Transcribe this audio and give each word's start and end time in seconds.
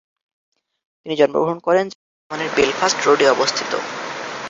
তিনি 1.01 1.13
জন্মগ্রহণ 1.17 1.57
করেন 1.67 1.85
যা 1.91 1.97
বর্তমানের 2.03 2.49
বেলফাস্ট 2.57 2.99
রোডে 3.01 3.25
অবস্থিত। 3.29 3.71